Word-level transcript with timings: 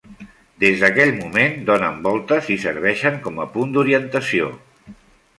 Des 0.61 0.79
d'aquell 0.83 1.11
moment, 1.17 1.59
donen 1.67 1.99
voltes 2.07 2.49
i 2.55 2.57
serveixen 2.63 3.19
com 3.27 3.37
a 3.43 3.47
punt 3.57 3.75
d'orientació. 3.75 4.49